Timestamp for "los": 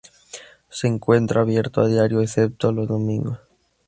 2.71-2.87